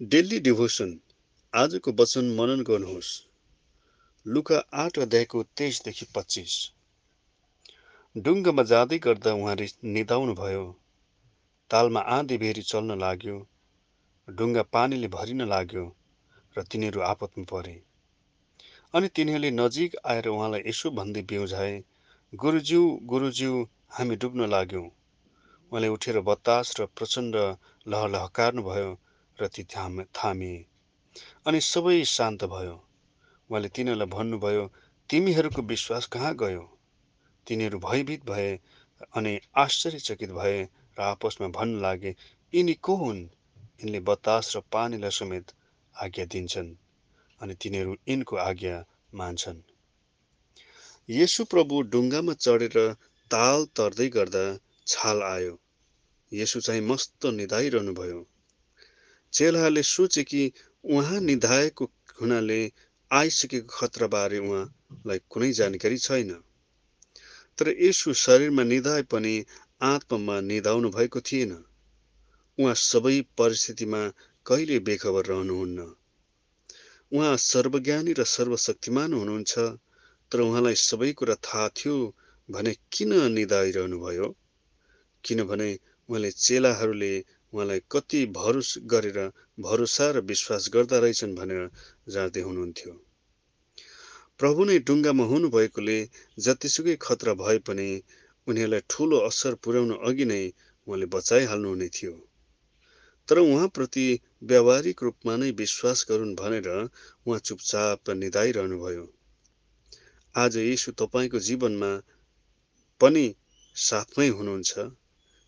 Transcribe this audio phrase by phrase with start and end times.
[0.00, 0.92] Daily devotion
[1.54, 3.10] आजको वचन मनन गर्नुहोस्।
[4.26, 6.54] लुका आठ अध्यायको तेइसदेखि पच्चिस।
[8.16, 9.54] डुङ्गामा जाँदै गर्दा उहाँ
[9.96, 10.64] निदाउनु भयो
[11.70, 13.36] तालमा आँधी बेरी चल्न लाग्यो।
[14.28, 15.84] डुङ्गा पानीले भरिन लाग्यो
[16.56, 17.76] र तिनीहरू आपतमा परे।
[18.94, 21.78] अनि तिनीहरूले नजिक आएर उहाँलाई यसो भन्दै बेउझाए
[22.32, 22.82] गुरुज्यू
[23.14, 23.62] गुरुज्यू
[23.92, 24.86] हामी डुब्न लाग्यौँ।
[25.72, 27.40] उहाँले उठेर बतास र प्रचण्ड
[27.86, 28.68] लहलहकार्नु
[29.42, 30.66] भयो र ती थाम थामिए।
[31.46, 32.84] अनि सबै शान्त भयो।
[33.50, 34.72] उहाँले तिनीहरूलाई भन्नुभयो
[35.10, 36.78] तिमीहरूको विश्वास कहाँ गयो?
[37.46, 38.60] तिनीहरू भयभीत भए
[39.16, 40.62] अनि आश्चर्यचकित भए
[40.98, 42.16] र आपसमा भन्न लागे
[42.54, 43.28] यिनी को हुन्?
[43.82, 45.52] यिनले बतास र पानीलाई समेत
[46.00, 46.76] आज्ञा दिन्छन्
[47.40, 49.62] अनि तिनीहरू यिनको आज्ञा मान्छन्।
[51.10, 52.94] यसु प्रभु डुङ्गामा चढेर
[53.30, 55.58] ताल तर्दै गर्दा छाल आयो।
[56.34, 58.28] यसु चाहिँ मस्त निधाइरहनु भयो
[59.32, 60.52] चेलाहरूले सोचे कि
[60.84, 61.84] उहाँ निधाएको
[62.20, 62.60] हुनाले
[63.10, 66.30] आइसकेको खतराबारे उहाँलाई कुनै जानकारी छैन।
[67.58, 69.34] तर यसु शरीरमा निधाए पनि
[69.82, 71.52] आत्मामा निधाउनु भएको थिएन।
[72.58, 74.00] उहाँ सबै परिस्थितिमा
[74.46, 75.78] कहिले बेखबर रहनुहुन्न?
[77.12, 79.58] उहाँ सर्वज्ञानी र सर्वशक्तिमान हुनुहुन्छ
[80.32, 81.96] तर उहाँलाई सबै कुरा थाहा थियो
[82.48, 84.28] भने किन निधाइरहनु भयो
[85.24, 85.68] किनभने
[86.08, 87.12] उहाँले चेलाहरूले
[87.52, 89.18] उहाँलाई कति भरोस गरेर
[89.60, 91.70] भरोसा र विश्वास गर्दा रहेछन् भनेर
[92.08, 92.92] जाँदै हुनुहुन्थ्यो।
[94.38, 95.96] प्रभु नै डुङ्गामा हुनुभएकोले
[96.38, 97.88] जतिसुकै खतरा भए पनि
[98.46, 100.42] उनीहरूलाई ठुलो असर पुर्याउन अघि नै
[100.86, 102.14] उहाँले बचाइहाल्नु हुने थियो।
[103.28, 104.06] तर उहाँप्रति
[104.42, 106.68] व्यावहारिक रूपमा नै विश्वास गरून् भनेर
[107.26, 109.04] उहाँ चुपचाप निधाइरहनुभयो।
[110.34, 111.92] आज यसु तपाईँको जीवनमा
[113.00, 113.24] पनि
[113.76, 114.72] साथमै हुनुहुन्छ।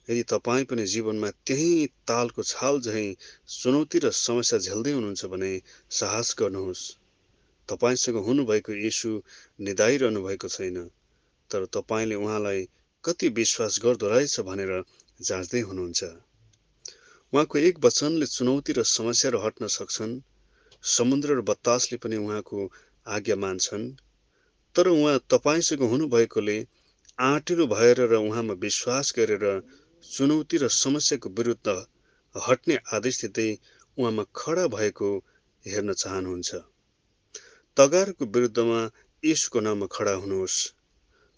[0.08, 3.16] यदि तपाईँ पनि जीवनमा त्यही तालको छाल झैँ
[3.52, 5.50] चुनौती र समस्या झेल्दै हुनुहुन्छ भने
[5.91, 6.83] साहस गर्नुहोस्।
[7.69, 9.10] तपाईँसँग हुनुभएको यीशु
[9.60, 10.76] निधाइरहनु भएको छैन
[11.50, 12.69] तर तपाईँले उहाँलाई
[13.04, 14.72] कति विश्वास गर्दो रहेछ भनेर
[15.20, 16.03] जाँच्दै हुनुहुन्छ।
[17.32, 20.14] उहाँको एक वचनले चुनौती र समस्याहरू हट्न सक्छन्
[20.84, 22.59] समुद्र र बतासले पनि उहाँको
[23.06, 23.87] आज्ञा मान्छन्।
[24.76, 26.59] तर उहाँ तपाईँसँग हुनुभएकोले
[27.19, 29.44] आँटिलो भएर र उहाँमा विश्वास गरेर
[30.12, 31.69] चुनौती र समस्याको विरुद्ध
[32.34, 33.48] हट्ने आदेश दिँदै
[33.98, 35.09] उहाँमा खडा भएको
[35.66, 36.50] हेर्न चाहनुहुन्छ।
[37.76, 38.81] तगारको विरुद्धमा
[39.25, 40.56] यीशुको नाममा खडा हुनुहोस्।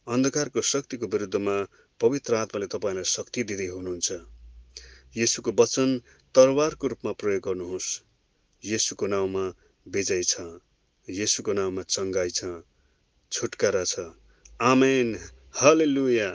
[0.06, 1.56] अन्धकारको शक्तिको विरुद्धमा
[2.00, 4.09] पवित्र आत्माले तपाईँलाई शक्ति दिँदै हुनुहुन्छ।
[5.16, 5.99] यसुको वचन
[6.34, 7.88] तरवारको रूपमा प्रयोग गर्नुहोस्।
[8.65, 9.44] यसुको नाउँमा
[9.87, 10.34] विजय छ।
[11.10, 12.44] यसुको नाउँमा चङ्गाई छ।
[13.32, 13.94] छुटकारा छ।
[14.60, 15.19] आमेन।
[15.62, 16.31] हलेलुया।